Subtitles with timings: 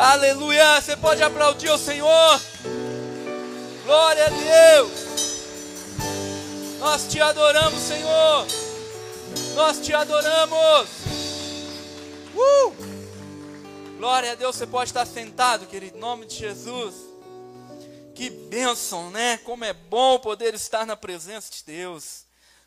[0.00, 0.80] Aleluia!
[0.80, 2.40] Você pode aplaudir o Senhor.
[3.84, 4.90] Glória a Deus.
[6.78, 8.46] Nós te adoramos, Senhor.
[9.54, 10.88] Nós te adoramos.
[12.34, 12.74] Uh!
[13.98, 14.56] Glória a Deus.
[14.56, 16.94] Você pode estar sentado, querido, em nome de Jesus.
[18.14, 19.36] Que bênção, né?
[19.44, 22.24] Como é bom poder estar na presença de Deus.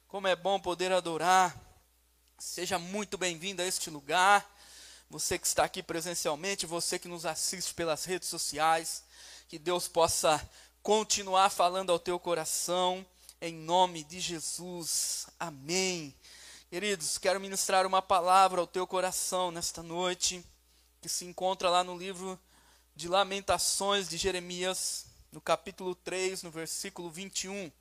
[0.07, 1.59] Como é bom poder adorar.
[2.37, 4.52] Seja muito bem-vindo a este lugar.
[5.13, 9.03] Você que está aqui presencialmente, você que nos assiste pelas redes sociais,
[9.47, 10.41] que Deus possa
[10.81, 13.05] continuar falando ao teu coração,
[13.39, 15.27] em nome de Jesus.
[15.39, 16.15] Amém.
[16.67, 20.43] Queridos, quero ministrar uma palavra ao teu coração nesta noite,
[20.99, 22.39] que se encontra lá no livro
[22.95, 27.71] de Lamentações de Jeremias, no capítulo 3, no versículo 21.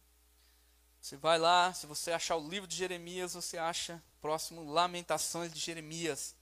[1.00, 5.58] Você vai lá, se você achar o livro de Jeremias, você acha próximo Lamentações de
[5.58, 6.34] Jeremias.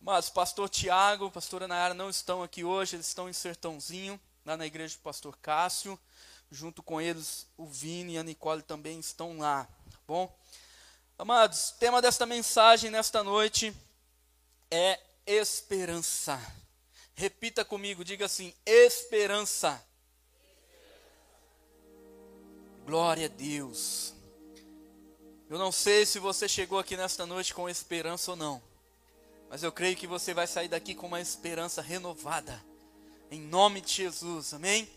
[0.00, 4.66] Mas pastor Tiago, pastora Nayara não estão aqui hoje, eles estão em Sertãozinho, lá na
[4.66, 5.98] igreja do pastor Cássio.
[6.50, 10.32] Junto com eles, o Vini e a Nicole também estão lá, tá bom?
[11.18, 13.74] Amados, o tema desta mensagem nesta noite
[14.70, 16.40] é esperança.
[17.14, 19.82] Repita comigo, diga assim: esperança.
[22.84, 24.14] Glória a Deus.
[25.48, 28.62] Eu não sei se você chegou aqui nesta noite com esperança ou não,
[29.48, 32.62] mas eu creio que você vai sair daqui com uma esperança renovada,
[33.30, 34.88] em nome de Jesus, amém?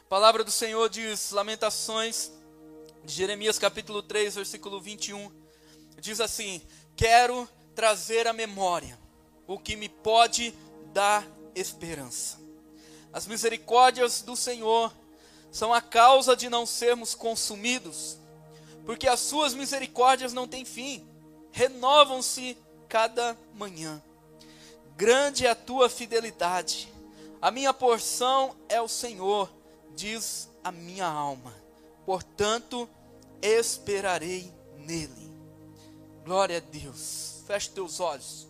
[0.00, 2.30] A palavra do Senhor diz, Lamentações,
[3.04, 5.30] de Jeremias capítulo 3, versículo 21,
[6.00, 6.62] diz assim:
[6.96, 8.98] Quero trazer à memória
[9.46, 10.54] o que me pode
[10.92, 12.38] dar esperança.
[13.12, 14.92] As misericórdias do Senhor
[15.50, 18.18] são a causa de não sermos consumidos,
[18.84, 21.06] porque as suas misericórdias não têm fim,
[21.52, 22.56] renovam-se
[22.94, 24.00] cada manhã.
[24.96, 26.88] Grande é a tua fidelidade,
[27.42, 29.52] a minha porção é o Senhor,
[29.96, 31.52] diz a minha alma,
[32.06, 32.88] portanto
[33.42, 35.34] esperarei nele.
[36.24, 38.46] Glória a Deus, feche teus olhos.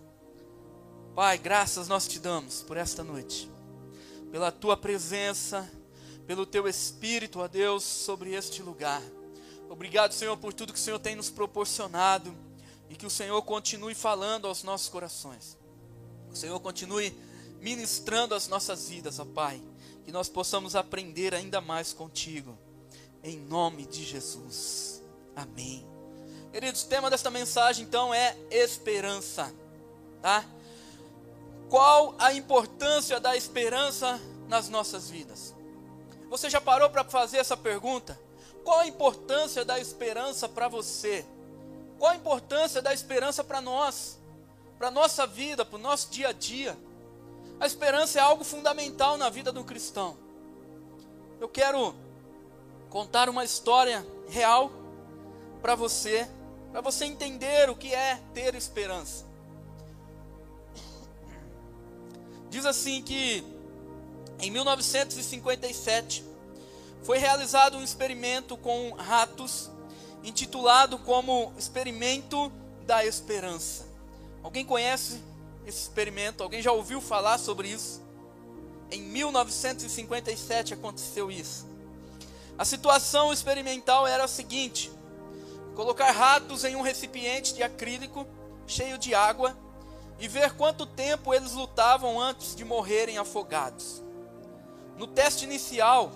[1.15, 3.50] Pai, graças nós te damos por esta noite,
[4.31, 5.66] pela tua presença
[6.27, 9.03] pelo teu Espírito, ó Deus, sobre este lugar.
[9.71, 12.44] Obrigado, Senhor, por tudo que o Senhor tem nos proporcionado
[12.94, 15.59] e que o Senhor continue falando aos nossos corações.
[16.31, 17.12] O Senhor continue
[17.60, 19.60] ministrando as nossas vidas, ó Pai,
[20.05, 22.56] que nós possamos aprender ainda mais contigo.
[23.21, 25.03] Em nome de Jesus.
[25.34, 25.84] Amém.
[26.53, 29.53] Queridos, o tema desta mensagem então é esperança,
[30.22, 30.44] tá?
[31.69, 35.53] Qual a importância da esperança nas nossas vidas?
[36.31, 38.16] Você já parou para fazer essa pergunta?
[38.62, 41.27] Qual a importância da esperança para você?
[42.04, 44.19] Qual a importância da esperança para nós?
[44.76, 46.76] Para a nossa vida, para o nosso dia a dia?
[47.59, 50.15] A esperança é algo fundamental na vida do cristão.
[51.41, 51.94] Eu quero
[52.91, 54.70] contar uma história real
[55.62, 56.28] para você,
[56.70, 59.25] para você entender o que é ter esperança.
[62.50, 63.42] Diz assim que
[64.41, 66.22] em 1957,
[67.03, 69.71] foi realizado um experimento com ratos,
[70.24, 72.50] intitulado como Experimento
[72.86, 73.86] da Esperança.
[74.42, 75.22] Alguém conhece
[75.66, 76.42] esse experimento?
[76.42, 78.02] Alguém já ouviu falar sobre isso?
[78.90, 81.66] Em 1957 aconteceu isso.
[82.58, 84.90] A situação experimental era a seguinte:
[85.74, 88.26] colocar ratos em um recipiente de acrílico
[88.66, 89.56] cheio de água
[90.18, 94.02] e ver quanto tempo eles lutavam antes de morrerem afogados.
[94.96, 96.12] No teste inicial,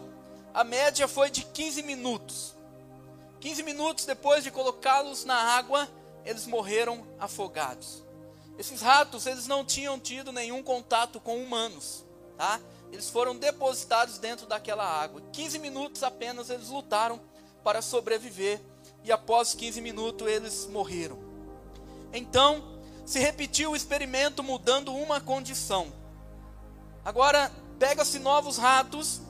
[0.54, 2.57] a média foi de 15 minutos.
[3.40, 5.88] 15 minutos depois de colocá-los na água,
[6.24, 8.02] eles morreram afogados.
[8.58, 12.04] Esses ratos, eles não tinham tido nenhum contato com humanos,
[12.36, 12.60] tá?
[12.90, 15.22] Eles foram depositados dentro daquela água.
[15.32, 17.20] 15 minutos apenas eles lutaram
[17.62, 18.60] para sobreviver
[19.04, 21.18] e após 15 minutos eles morreram.
[22.12, 25.92] Então, se repetiu o experimento mudando uma condição.
[27.04, 29.20] Agora, pega-se novos ratos,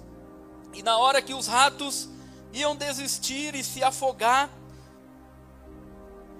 [0.72, 2.08] e na hora que os ratos
[2.52, 4.50] iam desistir e se afogar,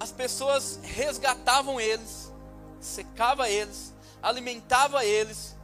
[0.01, 2.33] as pessoas resgatavam eles,
[2.81, 5.57] secava eles, alimentava eles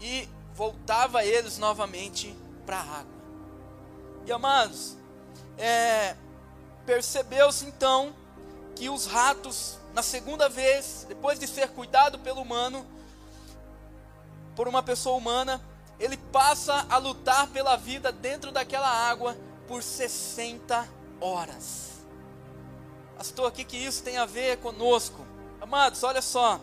[0.00, 3.16] e voltava eles novamente para a água.
[4.26, 4.96] E amados,
[5.56, 6.16] é,
[6.84, 8.14] percebeu-se então
[8.74, 12.84] que os ratos, na segunda vez, depois de ser cuidado pelo humano,
[14.54, 15.60] por uma pessoa humana,
[15.98, 19.36] ele passa a lutar pela vida dentro daquela água
[19.66, 20.88] por 60
[21.20, 21.96] horas.
[23.16, 25.26] Pastor, o que, que isso tem a ver conosco?
[25.60, 26.60] Amados, olha só.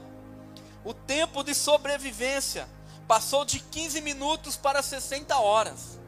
[0.86, 2.68] O tempo de sobrevivência
[3.08, 6.00] passou de 15 minutos para 60 horas.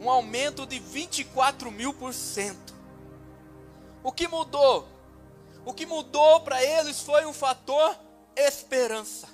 [0.00, 2.74] Um aumento de 24 mil por cento.
[4.02, 4.86] O que mudou?
[5.64, 7.96] O que mudou para eles foi um fator
[8.36, 9.28] esperança.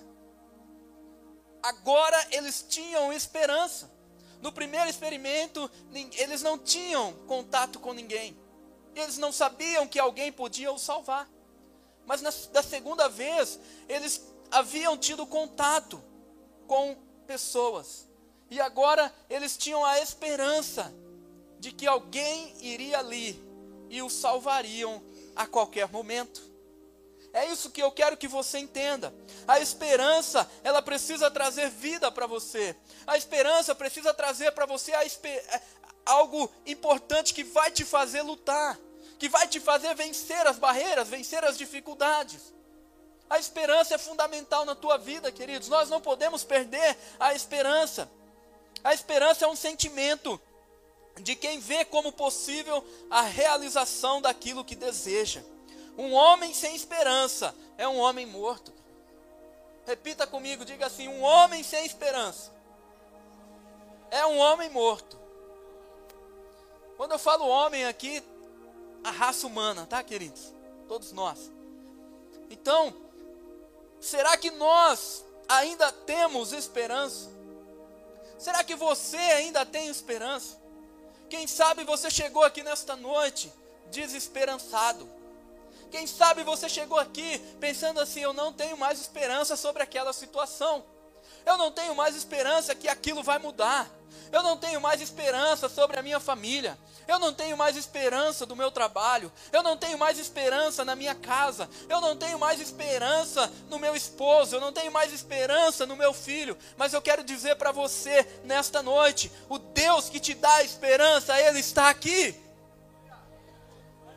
[1.63, 3.91] Agora eles tinham esperança.
[4.43, 5.71] No primeiro experimento,
[6.17, 8.37] eles não tinham contato com ninguém.
[8.95, 11.31] Eles não sabiam que alguém podia os salvar.
[12.05, 13.59] Mas na, da segunda vez,
[13.89, 16.03] eles haviam tido contato
[16.67, 16.97] com
[17.27, 18.09] pessoas.
[18.51, 20.93] E agora eles tinham a esperança
[21.61, 23.41] de que alguém iria ali
[23.89, 25.01] e os salvariam
[25.37, 26.52] a qualquer momento.
[27.33, 29.13] É isso que eu quero que você entenda.
[29.49, 32.77] A esperança, ela precisa trazer vida para você.
[33.07, 35.63] A esperança precisa trazer para você é,
[36.05, 38.79] algo importante que vai te fazer lutar,
[39.19, 42.53] que vai te fazer vencer as barreiras, vencer as dificuldades.
[43.31, 45.69] A esperança é fundamental na tua vida, queridos.
[45.69, 48.11] Nós não podemos perder a esperança.
[48.85, 50.39] A esperança é um sentimento
[51.21, 55.43] de quem vê como possível a realização daquilo que deseja.
[55.97, 58.73] Um homem sem esperança é um homem morto.
[59.87, 62.53] Repita comigo, diga assim: um homem sem esperança
[64.13, 65.19] é um homem morto.
[66.99, 68.23] Quando eu falo homem aqui,
[69.03, 70.53] a raça humana, tá, queridos?
[70.87, 71.51] Todos nós.
[72.51, 72.95] Então,
[73.99, 77.31] será que nós ainda temos esperança?
[78.39, 80.61] Será que você ainda tem esperança?
[81.31, 83.51] Quem sabe você chegou aqui nesta noite
[83.91, 85.09] desesperançado
[85.93, 90.83] quem sabe você chegou aqui pensando assim: eu não tenho mais esperança sobre aquela situação.
[91.45, 93.89] Eu não tenho mais esperança que aquilo vai mudar.
[94.31, 96.79] Eu não tenho mais esperança sobre a minha família.
[97.07, 99.31] Eu não tenho mais esperança do meu trabalho.
[99.53, 101.69] Eu não tenho mais esperança na minha casa.
[101.89, 104.57] Eu não tenho mais esperança no meu esposo.
[104.57, 106.57] Eu não tenho mais esperança no meu filho.
[106.77, 111.61] Mas eu quero dizer para você nesta noite: o Deus que te dá esperança, Ele
[111.61, 112.42] está aqui.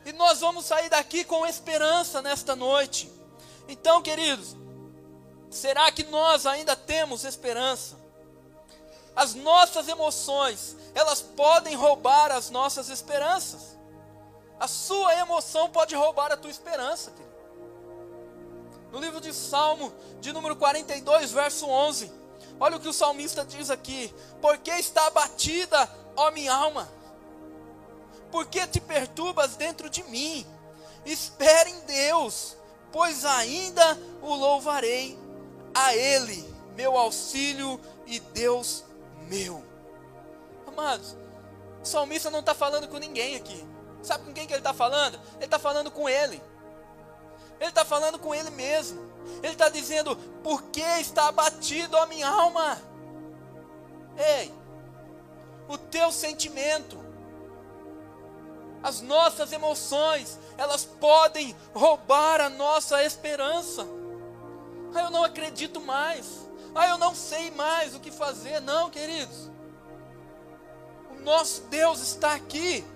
[0.06, 3.12] E nós vamos sair daqui com esperança nesta noite.
[3.66, 4.54] Então, queridos,
[5.50, 7.96] será que nós ainda temos esperança?
[9.16, 13.76] As nossas emoções, elas podem roubar as nossas esperanças.
[14.60, 17.26] A sua emoção pode roubar a tua esperança, querido.
[18.92, 22.12] No livro de Salmo, de número 42, verso 11,
[22.60, 26.88] olha o que o salmista diz aqui: Porque está abatida, ó minha alma,
[28.36, 30.46] por que te perturbas dentro de mim?
[31.06, 32.54] Espere em Deus,
[32.92, 35.18] pois ainda o louvarei
[35.74, 38.84] a Ele, meu auxílio e Deus
[39.22, 39.64] meu.
[40.66, 41.16] Amados,
[41.82, 43.66] o salmista não está falando com ninguém aqui.
[44.02, 45.18] Sabe com quem que ele está falando?
[45.36, 46.42] Ele está falando com Ele.
[47.58, 49.00] Ele está falando com Ele mesmo.
[49.42, 52.82] Ele está dizendo: Por que está abatido a minha alma?
[54.18, 54.52] Ei,
[55.68, 57.05] o teu sentimento,
[58.86, 63.84] as nossas emoções, elas podem roubar a nossa esperança.
[64.94, 66.48] Ah, eu não acredito mais.
[66.72, 68.60] Ah, eu não sei mais o que fazer.
[68.60, 69.50] Não, queridos.
[71.10, 72.86] O nosso Deus está aqui.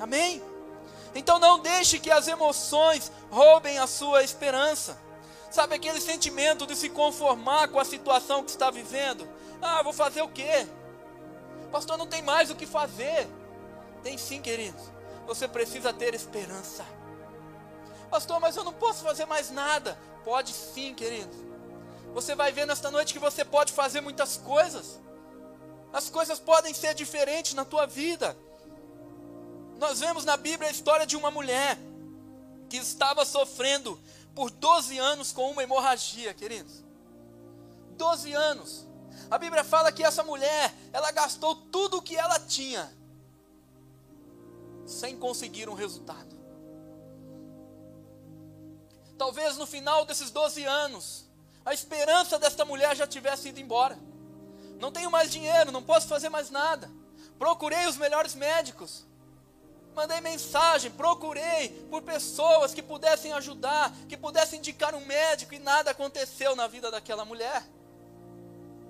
[0.00, 0.42] Amém?
[1.14, 4.98] Então não deixe que as emoções roubem a sua esperança.
[5.48, 9.28] Sabe aquele sentimento de se conformar com a situação que está vivendo?
[9.62, 10.66] Ah, vou fazer o quê?
[11.70, 13.28] Pastor, não tem mais o que fazer.
[14.02, 14.95] Tem sim, queridos
[15.26, 16.84] você precisa ter esperança.
[18.08, 19.98] Pastor, mas eu não posso fazer mais nada.
[20.24, 21.34] Pode sim, querido.
[22.14, 25.00] Você vai ver nesta noite que você pode fazer muitas coisas.
[25.92, 28.36] As coisas podem ser diferentes na tua vida.
[29.78, 31.76] Nós vemos na Bíblia a história de uma mulher
[32.68, 34.00] que estava sofrendo
[34.34, 36.84] por 12 anos com uma hemorragia, queridos.
[37.96, 38.86] 12 anos.
[39.30, 42.90] A Bíblia fala que essa mulher, ela gastou tudo o que ela tinha
[44.86, 46.36] sem conseguir um resultado.
[49.18, 51.24] Talvez no final desses 12 anos,
[51.64, 53.98] a esperança desta mulher já tivesse ido embora.
[54.78, 56.90] Não tenho mais dinheiro, não posso fazer mais nada.
[57.38, 59.04] Procurei os melhores médicos.
[59.94, 65.90] Mandei mensagem, procurei por pessoas que pudessem ajudar, que pudessem indicar um médico e nada
[65.90, 67.64] aconteceu na vida daquela mulher.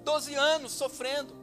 [0.03, 1.36] 12 anos sofrendo.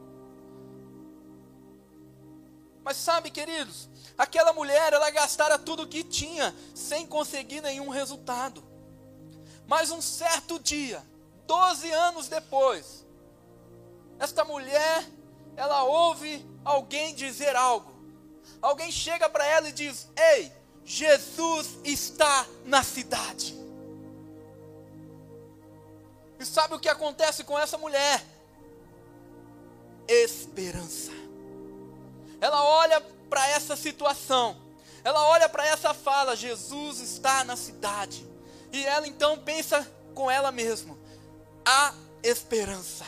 [2.84, 8.62] Mas sabe, queridos, aquela mulher, ela gastara tudo o que tinha, sem conseguir nenhum resultado.
[9.66, 11.02] Mas um certo dia,
[11.46, 13.06] 12 anos depois,
[14.18, 15.08] esta mulher,
[15.56, 17.92] ela ouve alguém dizer algo.
[18.60, 20.52] Alguém chega para ela e diz: Ei,
[20.84, 23.54] Jesus está na cidade.
[26.38, 28.22] E sabe o que acontece com essa mulher?
[30.06, 31.23] Esperança.
[32.44, 34.54] Ela olha para essa situação,
[35.02, 38.28] ela olha para essa fala: Jesus está na cidade.
[38.70, 40.94] E ela então pensa com ela mesma:
[41.64, 43.06] há esperança.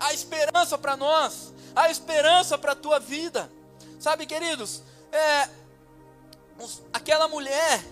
[0.00, 3.48] Há esperança para nós, há esperança para a tua vida.
[4.00, 5.48] Sabe, queridos, é,
[6.92, 7.84] aquela mulher,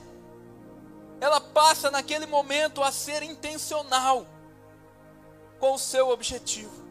[1.21, 4.26] ela passa naquele momento a ser intencional
[5.61, 6.85] com o seu objetivo.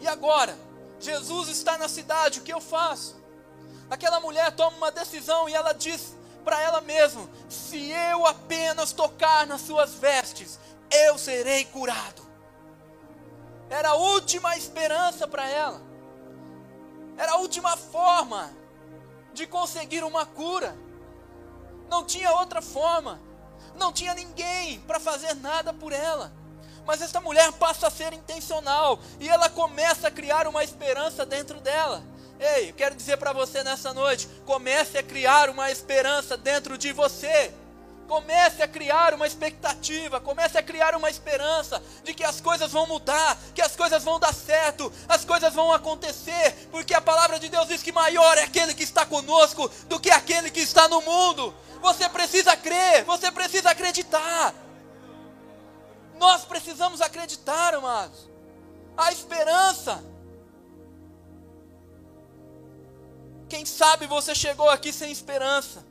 [0.00, 0.66] E agora,
[1.00, 3.16] Jesus está na cidade, o que eu faço?
[3.90, 9.46] Aquela mulher toma uma decisão e ela diz para ela mesma: se eu apenas tocar
[9.46, 10.58] nas suas vestes,
[10.90, 12.26] eu serei curado.
[13.70, 15.80] Era a última esperança para ela,
[17.16, 18.50] era a última forma
[19.32, 20.76] de conseguir uma cura.
[21.88, 23.20] Não tinha outra forma,
[23.74, 26.32] não tinha ninguém para fazer nada por ela.
[26.88, 31.60] Mas essa mulher passa a ser intencional e ela começa a criar uma esperança dentro
[31.60, 32.02] dela.
[32.40, 36.90] Ei, eu quero dizer para você nessa noite: comece a criar uma esperança dentro de
[36.94, 37.52] você.
[38.06, 42.86] Comece a criar uma expectativa, comece a criar uma esperança de que as coisas vão
[42.86, 47.50] mudar, que as coisas vão dar certo, as coisas vão acontecer, porque a palavra de
[47.50, 51.02] Deus diz que maior é aquele que está conosco do que aquele que está no
[51.02, 51.54] mundo.
[51.82, 54.54] Você precisa crer, você precisa acreditar.
[56.18, 58.28] Nós precisamos acreditar, amados.
[58.96, 60.02] A esperança
[63.48, 65.84] Quem sabe você chegou aqui sem esperança.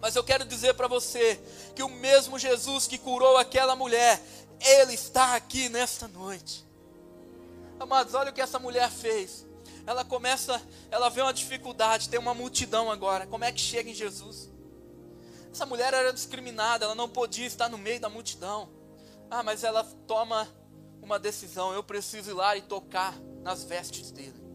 [0.00, 1.40] Mas eu quero dizer para você
[1.74, 4.20] que o mesmo Jesus que curou aquela mulher,
[4.60, 6.66] ele está aqui nesta noite.
[7.78, 9.46] Amados, olha o que essa mulher fez.
[9.86, 13.26] Ela começa, ela vê uma dificuldade, tem uma multidão agora.
[13.26, 14.50] Como é que chega em Jesus?
[15.52, 18.68] Essa mulher era discriminada, ela não podia estar no meio da multidão.
[19.30, 20.48] Ah, mas ela toma
[21.02, 24.46] uma decisão: eu preciso ir lá e tocar nas vestes dele.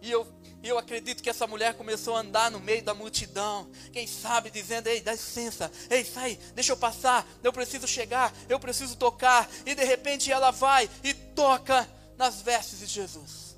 [0.00, 0.26] E eu,
[0.62, 3.70] eu acredito que essa mulher começou a andar no meio da multidão.
[3.92, 7.26] Quem sabe dizendo: Ei, dá licença, ei, sai, deixa eu passar.
[7.42, 9.48] Eu preciso chegar, eu preciso tocar.
[9.64, 13.56] E de repente ela vai e toca nas vestes de Jesus.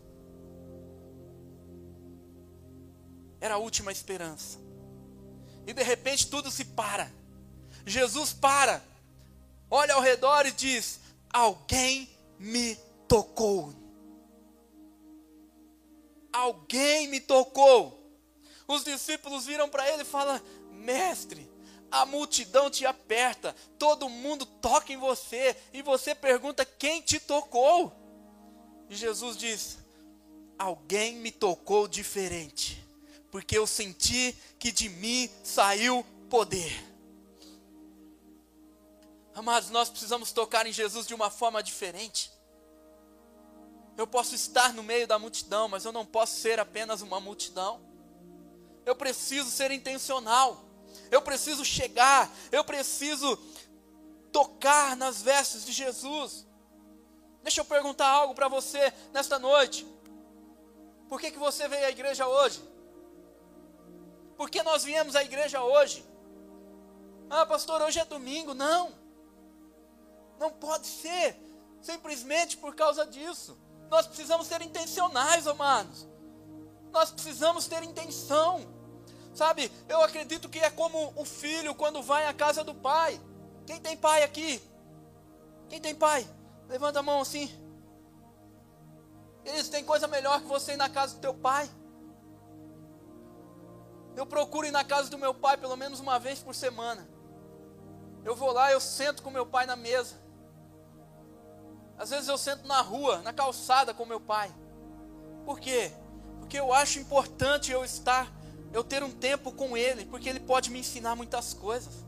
[3.40, 4.58] Era a última esperança.
[5.66, 7.10] E de repente tudo se para.
[7.84, 8.82] Jesus para,
[9.76, 11.00] olha ao redor e diz:
[11.32, 13.86] Alguém me tocou
[16.36, 18.02] alguém me tocou.
[18.68, 20.40] Os discípulos viram para ele e falam:
[20.70, 21.50] Mestre,
[21.90, 27.92] a multidão te aperta, todo mundo toca em você, e você pergunta quem te tocou.
[28.90, 29.78] E Jesus diz:
[30.58, 32.84] Alguém me tocou diferente,
[33.30, 36.95] porque eu senti que de mim saiu poder.
[39.36, 42.32] Amados, nós precisamos tocar em Jesus de uma forma diferente.
[43.94, 47.78] Eu posso estar no meio da multidão, mas eu não posso ser apenas uma multidão.
[48.86, 50.64] Eu preciso ser intencional.
[51.10, 52.32] Eu preciso chegar.
[52.50, 53.36] Eu preciso
[54.32, 56.46] tocar nas vestes de Jesus.
[57.42, 59.86] Deixa eu perguntar algo para você nesta noite.
[61.10, 62.62] Por que, que você veio à igreja hoje?
[64.34, 66.02] Por que nós viemos à igreja hoje?
[67.28, 68.54] Ah, pastor, hoje é domingo.
[68.54, 69.04] Não.
[70.38, 71.36] Não pode ser
[71.80, 73.58] simplesmente por causa disso.
[73.88, 76.08] Nós precisamos ser intencionais, amados.
[76.90, 78.60] Nós precisamos ter intenção.
[79.34, 83.20] Sabe, eu acredito que é como o filho quando vai à casa do pai.
[83.66, 84.62] Quem tem pai aqui?
[85.68, 86.26] Quem tem pai?
[86.68, 87.50] Levanta a mão assim.
[89.44, 91.70] Eles têm coisa melhor que você ir na casa do teu pai.
[94.16, 97.06] Eu procuro ir na casa do meu pai pelo menos uma vez por semana.
[98.24, 100.25] Eu vou lá, eu sento com meu pai na mesa.
[101.98, 104.52] Às vezes eu sento na rua, na calçada com meu pai.
[105.44, 105.90] Por quê?
[106.38, 108.30] Porque eu acho importante eu estar,
[108.72, 112.04] eu ter um tempo com ele, porque ele pode me ensinar muitas coisas.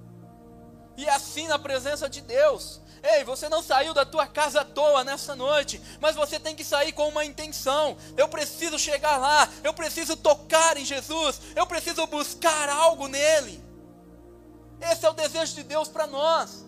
[0.96, 2.80] E assim na presença de Deus.
[3.02, 6.64] Ei, você não saiu da tua casa à toa nessa noite, mas você tem que
[6.64, 7.96] sair com uma intenção.
[8.16, 13.64] Eu preciso chegar lá, eu preciso tocar em Jesus, eu preciso buscar algo nele.
[14.80, 16.67] Esse é o desejo de Deus para nós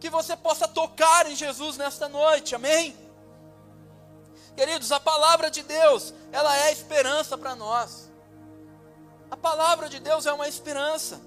[0.00, 2.96] que você possa tocar em Jesus nesta noite, amém?
[4.56, 8.10] Queridos, a palavra de Deus, ela é esperança para nós.
[9.30, 11.20] A palavra de Deus é uma esperança.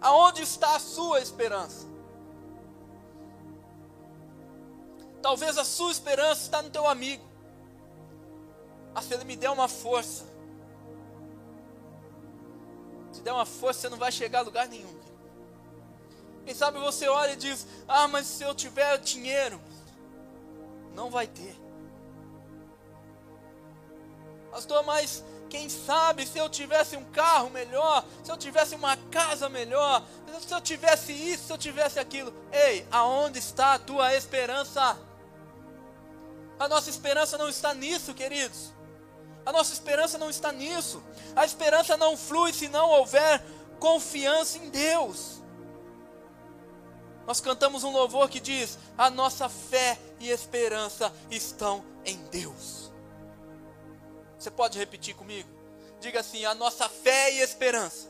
[0.00, 1.86] Aonde está a sua esperança?
[5.22, 7.24] Talvez a sua esperança está no teu amigo.
[8.94, 10.24] Ah, se ele me der uma força.
[13.12, 15.07] Se der uma força, você não vai chegar a lugar nenhum.
[16.48, 19.60] Quem sabe você olha e diz: Ah, mas se eu tiver dinheiro,
[20.94, 21.54] não vai ter.
[24.50, 29.50] Pastor, mas quem sabe se eu tivesse um carro melhor, se eu tivesse uma casa
[29.50, 30.02] melhor,
[30.40, 32.32] se eu tivesse isso, se eu tivesse aquilo.
[32.50, 34.98] Ei, aonde está a tua esperança?
[36.58, 38.72] A nossa esperança não está nisso, queridos.
[39.44, 41.02] A nossa esperança não está nisso.
[41.36, 43.44] A esperança não flui se não houver
[43.78, 45.37] confiança em Deus.
[47.28, 52.90] Nós cantamos um louvor que diz: A nossa fé e esperança estão em Deus.
[54.38, 55.46] Você pode repetir comigo?
[56.00, 58.08] Diga assim: A nossa fé e esperança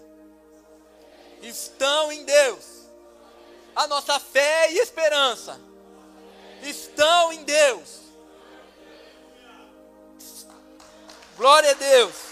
[1.43, 2.65] estão em Deus.
[3.75, 5.59] A nossa fé e esperança
[6.63, 7.99] estão em Deus.
[11.37, 12.28] Glória a Deus.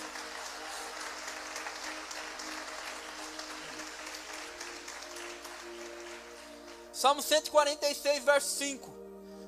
[7.06, 8.90] Salmo 146, verso 5.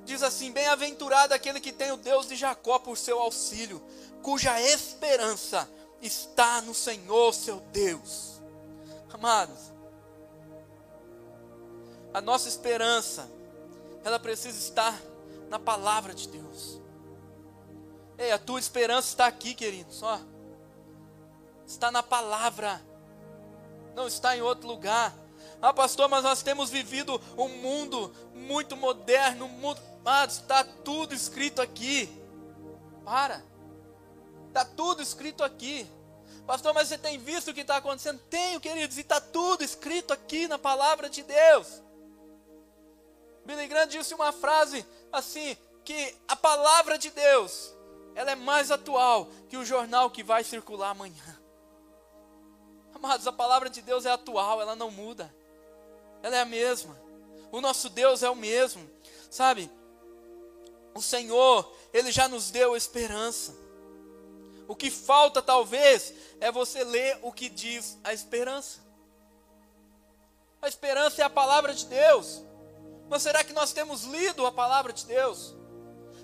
[0.05, 3.83] Diz assim: Bem-aventurado aquele que tem o Deus de Jacó por seu auxílio,
[4.23, 5.69] cuja esperança
[6.01, 8.41] está no Senhor seu Deus.
[9.13, 9.73] Amados,
[12.15, 13.29] a nossa esperança,
[14.05, 14.97] ela precisa estar
[15.49, 16.81] na palavra de Deus.
[18.17, 20.21] Ei, a tua esperança está aqui, queridos, ó.
[21.67, 22.81] Está na palavra.
[23.97, 25.13] Não está em outro lugar.
[25.61, 31.15] Ah, pastor, mas nós temos vivido um mundo muito moderno, um mundo, ah, está tudo
[31.15, 32.09] escrito aqui.
[33.05, 33.43] Para.
[34.49, 35.87] Está tudo escrito aqui.
[36.47, 38.21] Pastor, mas você tem visto o que está acontecendo?
[38.31, 41.83] Tenho, queridos, e está tudo escrito aqui na palavra de Deus.
[43.45, 47.75] Billy Graham disse uma frase assim: que a palavra de Deus
[48.15, 51.39] ela é mais atual que o jornal que vai circular amanhã.
[52.95, 55.35] Amados, a palavra de Deus é atual, ela não muda.
[56.23, 56.99] Ela é a mesma.
[57.51, 58.89] O nosso Deus é o mesmo.
[59.31, 59.71] Sabe?
[60.95, 63.55] O Senhor, ele já nos deu esperança.
[64.67, 68.81] O que falta talvez é você ler o que diz a esperança.
[70.61, 72.43] A esperança é a palavra de Deus.
[73.09, 75.55] Mas será que nós temos lido a palavra de Deus?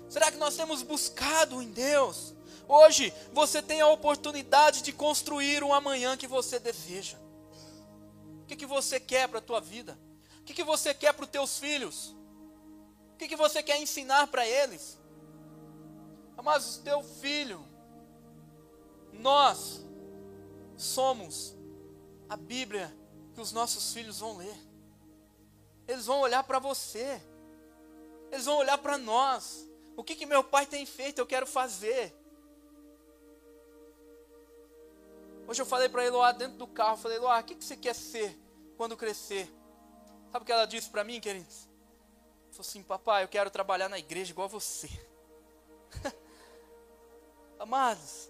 [0.07, 2.35] Será que nós temos buscado em Deus?
[2.67, 7.17] Hoje você tem a oportunidade de construir um amanhã que você deseja.
[8.55, 9.99] Que, que você quer para a tua vida?
[10.39, 12.15] O que, que você quer para os teus filhos?
[13.13, 14.97] O que, que você quer ensinar para eles?
[16.41, 17.65] Mas o teu filho,
[19.11, 19.85] nós
[20.77, 21.53] somos
[22.29, 22.95] a Bíblia
[23.33, 24.57] que os nossos filhos vão ler.
[25.85, 27.21] Eles vão olhar para você.
[28.31, 29.67] Eles vão olhar para nós.
[29.97, 32.15] O que, que meu pai tem feito, eu quero fazer.
[35.45, 37.75] Hoje eu falei para ele lá dentro do carro, falei, Loá, o que, que você
[37.75, 38.44] quer ser
[38.75, 39.51] quando crescer?
[40.31, 41.67] Sabe o que ela disse para mim, queridos?
[42.51, 44.89] Falou assim, papai, eu quero trabalhar na igreja igual você.
[47.59, 48.29] Amados,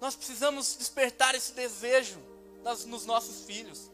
[0.00, 2.18] nós precisamos despertar esse desejo
[2.62, 3.90] nas, nos nossos filhos.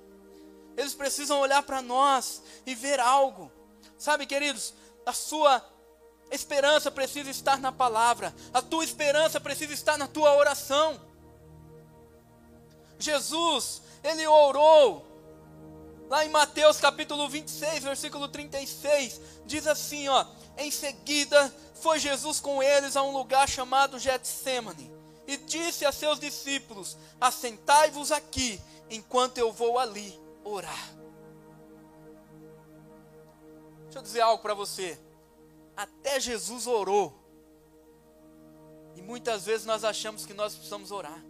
[0.77, 3.51] Eles precisam olhar para nós e ver algo.
[3.99, 5.65] Sabe, queridos, a sua
[6.31, 11.01] esperança precisa estar na palavra, a tua esperança precisa estar na tua oração.
[12.99, 15.05] Jesus, ele orou,
[16.09, 20.25] lá em Mateus capítulo 26, versículo 36, diz assim: ó,
[20.57, 24.91] em seguida foi Jesus com eles a um lugar chamado Getsemane,
[25.27, 30.95] e disse a seus discípulos: Assentai-vos aqui, enquanto eu vou ali orar.
[33.85, 34.99] Deixa eu dizer algo para você.
[35.77, 37.23] Até Jesus orou.
[38.95, 41.23] E muitas vezes nós achamos que nós precisamos orar.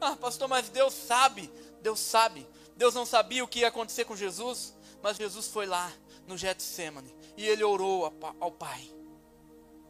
[0.00, 1.50] Ah, pastor, mas Deus sabe.
[1.82, 2.46] Deus sabe.
[2.76, 5.92] Deus não sabia o que ia acontecer com Jesus, mas Jesus foi lá
[6.26, 8.90] no Getsemane e ele orou ao Pai.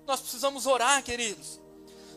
[0.07, 1.61] Nós precisamos orar, queridos.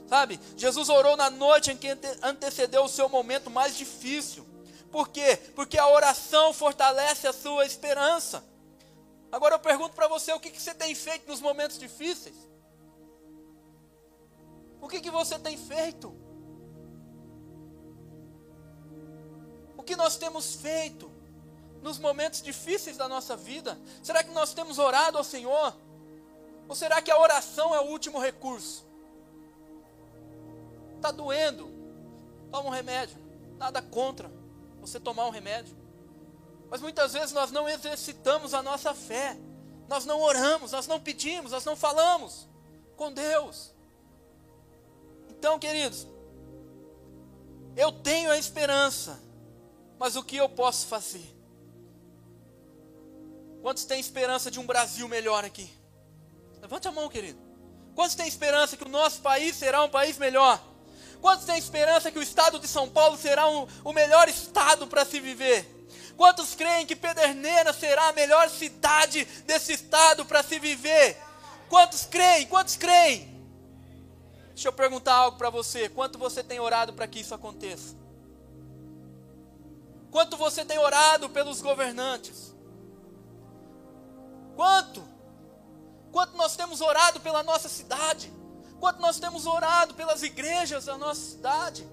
[0.07, 0.39] Sabe?
[0.55, 1.87] Jesus orou na noite em que
[2.21, 4.45] antecedeu o seu momento mais difícil.
[4.91, 5.37] Por quê?
[5.55, 8.43] Porque a oração fortalece a sua esperança.
[9.31, 12.35] Agora eu pergunto para você: o que, que você tem feito nos momentos difíceis?
[14.79, 16.15] O que, que você tem feito?
[19.85, 21.09] Que nós temos feito
[21.81, 23.77] nos momentos difíceis da nossa vida?
[24.01, 25.75] Será que nós temos orado ao Senhor?
[26.67, 28.85] Ou será que a oração é o último recurso?
[30.95, 31.69] Está doendo?
[32.51, 33.17] Toma um remédio.
[33.57, 34.31] Nada contra
[34.81, 35.75] você tomar um remédio.
[36.69, 39.37] Mas muitas vezes nós não exercitamos a nossa fé.
[39.87, 42.47] Nós não oramos, nós não pedimos, nós não falamos
[42.95, 43.71] com Deus.
[45.29, 46.07] Então, queridos,
[47.75, 49.19] eu tenho a esperança,
[49.99, 51.35] mas o que eu posso fazer?
[53.61, 55.69] Quantos têm esperança de um Brasil melhor aqui?
[56.61, 57.39] Levante a mão, querido.
[57.95, 60.61] Quantos têm esperança que o nosso país será um país melhor?
[61.21, 65.05] Quantos têm esperança que o estado de São Paulo será um, o melhor estado para
[65.05, 65.65] se viver?
[66.15, 71.17] Quantos creem que Pederneira será a melhor cidade desse estado para se viver?
[71.69, 72.45] Quantos creem?
[72.47, 73.35] Quantos creem?
[74.49, 75.89] Deixa eu perguntar algo para você.
[75.89, 77.95] Quanto você tem orado para que isso aconteça?
[80.11, 82.53] Quanto você tem orado pelos governantes?
[84.55, 85.03] Quanto?
[86.11, 88.31] Quanto nós temos orado pela nossa cidade?
[88.79, 91.87] Quanto nós temos orado pelas igrejas da nossa cidade?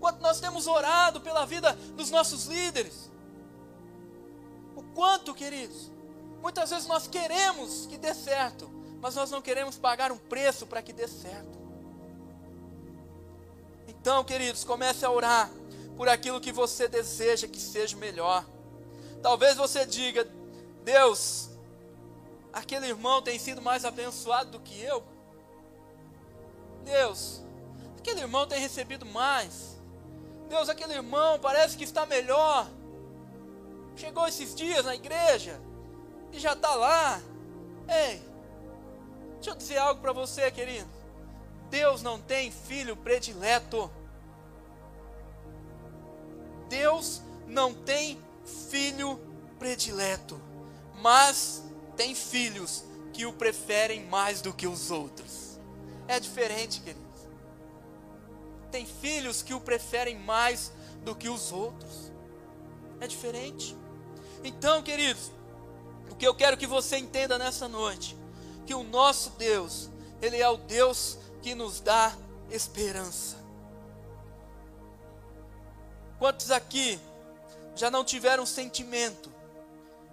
[0.00, 3.10] Quanto nós temos orado pela vida dos nossos líderes?
[4.74, 5.90] O quanto, queridos?
[6.40, 10.82] Muitas vezes nós queremos que dê certo, mas nós não queremos pagar um preço para
[10.82, 11.58] que dê certo.
[13.88, 15.50] Então, queridos, comece a orar
[15.96, 18.44] por aquilo que você deseja que seja melhor.
[19.22, 20.28] Talvez você diga:
[20.84, 21.50] Deus,
[22.52, 25.02] aquele irmão tem sido mais abençoado do que eu.
[26.84, 27.42] Deus,
[27.98, 29.76] aquele irmão tem recebido mais.
[30.48, 32.68] Deus, aquele irmão parece que está melhor.
[33.96, 35.58] Chegou esses dias na igreja
[36.32, 37.20] e já está lá.
[37.88, 38.22] Ei,
[39.34, 40.88] deixa eu dizer algo para você, querido.
[41.70, 43.90] Deus não tem filho predileto.
[46.68, 48.22] Deus não tem
[48.70, 49.20] filho
[49.58, 50.40] predileto,
[51.00, 51.62] mas
[51.96, 55.58] tem filhos que o preferem mais do que os outros.
[56.06, 57.06] É diferente, queridos.
[58.70, 62.12] Tem filhos que o preferem mais do que os outros.
[63.00, 63.76] É diferente.
[64.44, 65.30] Então, queridos,
[66.10, 68.16] o que eu quero que você entenda nessa noite,
[68.66, 69.88] que o nosso Deus,
[70.20, 72.14] ele é o Deus que nos dá
[72.50, 73.45] esperança.
[76.18, 76.98] Quantos aqui
[77.74, 79.30] já não tiveram sentimento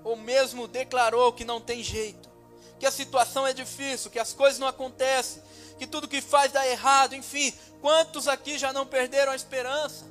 [0.04, 2.30] ou mesmo declarou que não tem jeito,
[2.78, 5.42] que a situação é difícil, que as coisas não acontecem,
[5.78, 10.06] que tudo que faz dá errado, enfim, quantos aqui já não perderam a esperança?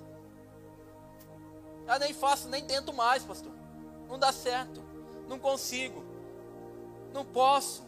[1.86, 3.52] Eu nem faço, nem tento mais, pastor.
[4.08, 4.82] Não dá certo,
[5.28, 6.02] não consigo,
[7.12, 7.82] não posso.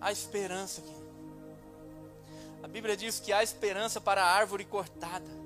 [0.00, 1.03] A esperança aqui.
[2.64, 5.44] A Bíblia diz que há esperança para a árvore cortada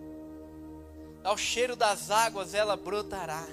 [1.24, 3.44] ao cheiro das águas ela brotará.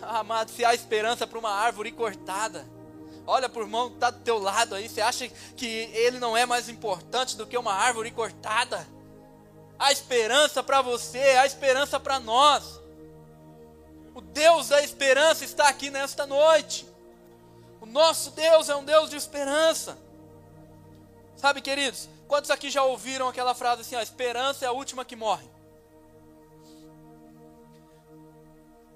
[0.00, 2.66] Amado, se há esperança para uma árvore cortada,
[3.26, 6.44] olha o irmão que está do teu lado aí, você acha que ele não é
[6.46, 8.86] mais importante do que uma árvore cortada?
[9.78, 12.80] Há esperança para você, há esperança para nós.
[14.14, 16.86] O Deus da esperança está aqui nesta noite.
[17.80, 19.98] O nosso Deus é um Deus de esperança.
[21.36, 25.16] Sabe, queridos, quantos aqui já ouviram aquela frase assim: a esperança é a última que
[25.16, 25.48] morre?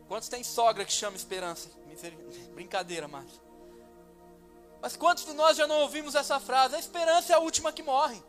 [0.09, 1.71] Quantos tem sogra que chama esperança?
[2.53, 3.41] Brincadeira, Márcio.
[4.83, 6.75] Mas quantos de nós já não ouvimos essa frase?
[6.75, 8.21] A esperança é a última que morre.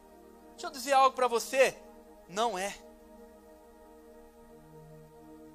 [0.52, 1.76] Deixa eu dizer algo para você.
[2.28, 2.76] Não é.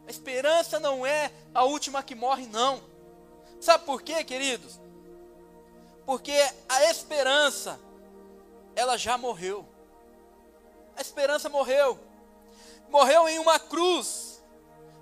[0.06, 2.82] A esperança não é a última que morre, não.
[3.60, 4.80] Sabe por quê, queridos?
[6.04, 6.34] Porque
[6.68, 7.78] a esperança,
[8.76, 9.66] ela já morreu.
[10.94, 11.98] A esperança morreu.
[12.88, 14.40] Morreu em uma cruz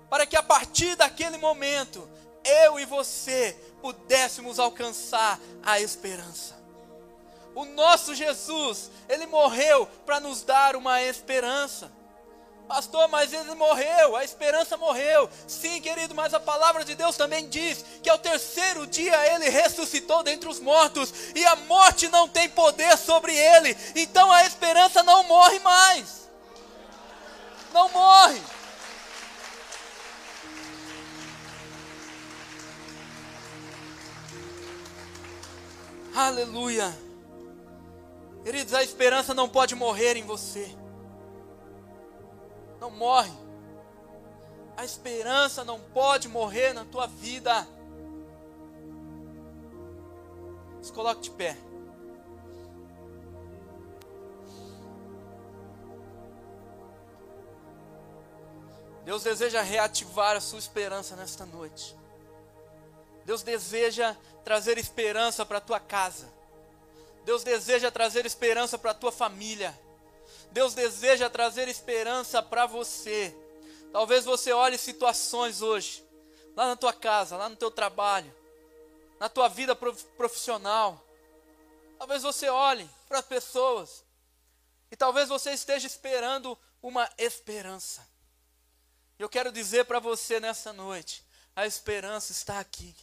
[0.09, 2.09] para que a partir daquele momento
[2.43, 6.55] eu e você pudéssemos alcançar a esperança.
[7.53, 11.91] O nosso Jesus, ele morreu para nos dar uma esperança.
[12.67, 15.29] Pastor, mas ele morreu, a esperança morreu.
[15.47, 20.23] Sim, querido, mas a palavra de Deus também diz que ao terceiro dia ele ressuscitou
[20.23, 23.77] dentre os mortos e a morte não tem poder sobre ele.
[23.95, 26.27] Então a esperança não morre mais.
[27.71, 28.41] Não morre.
[36.15, 36.97] Aleluia.
[38.43, 40.75] Queridos, a esperança não pode morrer em você.
[42.79, 43.33] Não morre.
[44.77, 47.67] A esperança não pode morrer na tua vida.
[50.81, 51.57] Se coloque de pé.
[59.05, 61.95] Deus deseja reativar a sua esperança nesta noite.
[63.23, 66.27] Deus deseja trazer esperança para a tua casa.
[67.23, 69.79] Deus deseja trazer esperança para a tua família.
[70.51, 73.35] Deus deseja trazer esperança para você.
[73.91, 76.03] Talvez você olhe situações hoje,
[76.55, 78.33] lá na tua casa, lá no teu trabalho,
[79.19, 81.01] na tua vida profissional.
[81.97, 84.03] Talvez você olhe para as pessoas
[84.91, 88.07] e talvez você esteja esperando uma esperança.
[89.17, 91.23] Eu quero dizer para você nessa noite:
[91.55, 92.93] a esperança está aqui.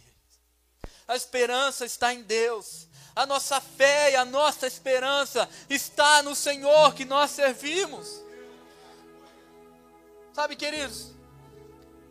[1.09, 2.87] A esperança está em Deus.
[3.15, 8.23] A nossa fé e a nossa esperança está no Senhor que nós servimos.
[10.33, 11.13] Sabe, queridos,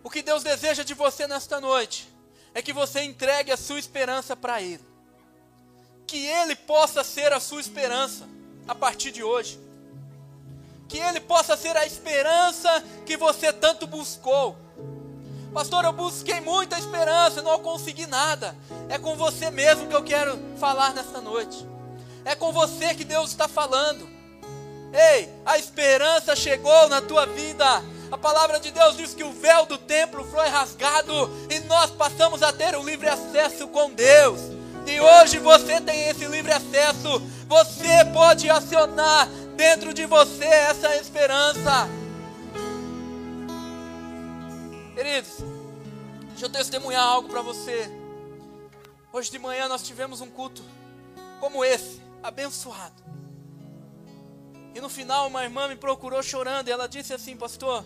[0.04, 2.08] o que Deus deseja de você nesta noite
[2.54, 4.86] é que você entregue a sua esperança para Ele.
[6.06, 8.28] Que Ele possa ser a sua esperança
[8.68, 9.60] a partir de hoje.
[10.88, 12.70] Que Ele possa ser a esperança
[13.06, 14.56] que você tanto buscou.
[15.54, 18.56] Pastor, eu busquei muita esperança, não consegui nada.
[18.88, 21.68] É com você mesmo que eu quero falar nesta noite.
[22.24, 24.08] É com você que Deus está falando.
[24.94, 27.66] Ei, a esperança chegou na tua vida.
[28.10, 32.42] A palavra de Deus diz que o véu do templo foi rasgado e nós passamos
[32.42, 34.40] a ter um livre acesso com Deus.
[34.88, 37.22] E hoje você tem esse livre acesso.
[37.48, 41.90] Você pode acionar dentro de você essa esperança.
[45.02, 45.38] Queridos,
[46.30, 47.90] deixa eu testemunhar algo para você.
[49.12, 50.62] Hoje de manhã nós tivemos um culto
[51.40, 53.02] como esse, abençoado.
[54.76, 57.84] E no final uma irmã me procurou chorando e ela disse assim, pastor,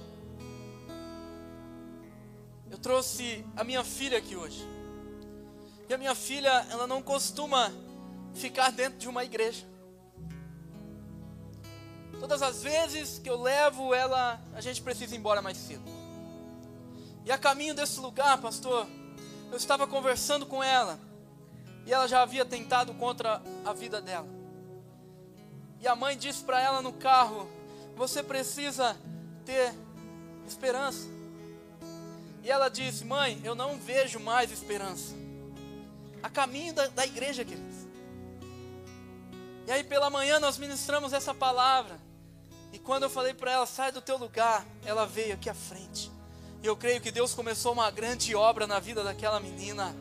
[2.70, 4.68] eu trouxe a minha filha aqui hoje.
[5.88, 7.72] E a minha filha, ela não costuma
[8.34, 9.66] ficar dentro de uma igreja.
[12.20, 15.95] Todas as vezes que eu levo ela, a gente precisa ir embora mais cedo.
[17.26, 18.88] E a caminho desse lugar, pastor,
[19.52, 21.00] eu estava conversando com ela.
[21.84, 24.28] E ela já havia tentado contra a vida dela.
[25.82, 27.50] E a mãe disse para ela no carro:
[27.96, 28.96] Você precisa
[29.44, 29.74] ter
[30.48, 31.08] esperança.
[32.44, 35.16] E ela disse: Mãe, eu não vejo mais esperança.
[36.22, 37.88] A caminho da, da igreja, queridos.
[39.68, 42.00] E aí pela manhã nós ministramos essa palavra.
[42.72, 46.15] E quando eu falei para ela, sai do teu lugar, ela veio aqui à frente.
[46.66, 49.96] E eu creio que Deus começou uma grande obra na vida daquela menina.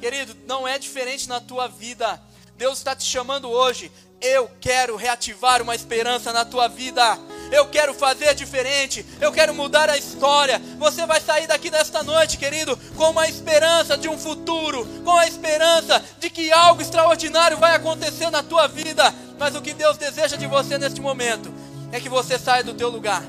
[0.00, 2.18] Querido, não é diferente na tua vida.
[2.56, 3.92] Deus está te chamando hoje.
[4.18, 7.18] Eu quero reativar uma esperança na tua vida
[7.50, 10.60] eu quero fazer diferente, eu quero mudar a história.
[10.78, 15.26] Você vai sair daqui nesta noite, querido, com uma esperança de um futuro, com a
[15.26, 19.14] esperança de que algo extraordinário vai acontecer na tua vida.
[19.38, 21.52] Mas o que Deus deseja de você neste momento
[21.90, 23.24] é que você saia do teu lugar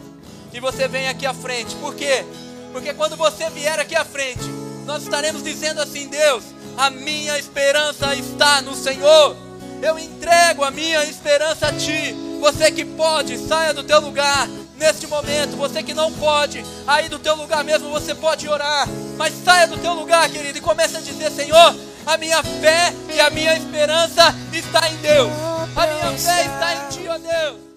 [0.52, 1.76] e você venha aqui à frente.
[1.76, 2.26] Por quê?
[2.72, 4.44] Porque quando você vier aqui à frente,
[4.86, 6.44] nós estaremos dizendo assim: Deus,
[6.78, 9.36] a minha esperança está no Senhor.
[9.82, 12.16] Eu entrego a minha esperança a Ti.
[12.42, 15.58] Você que pode, saia do teu lugar neste momento.
[15.58, 18.88] Você que não pode, aí do teu lugar mesmo você pode orar.
[19.18, 23.20] Mas saia do teu lugar, querido, e comece a dizer: Senhor, a minha fé e
[23.20, 25.32] a minha esperança está em Deus.
[25.76, 27.69] A minha fé está em Ti, ó Deus.